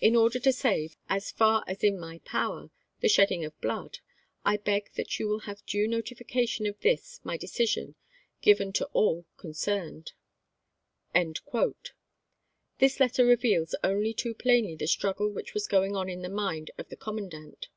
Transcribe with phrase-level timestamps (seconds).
[0.00, 4.00] In order to save, as far as in my power, the shedding of blood,
[4.44, 7.94] I beg that you will have wB'b' vol' ° ue notification of this my decision
[8.40, 9.70] given to all con i., p'.
[11.12, 11.60] 134.
[11.62, 11.90] cerned.
[12.78, 16.72] This letter reveals only too plainly the struggle which was going on in the mind
[16.76, 17.68] of the com mandant.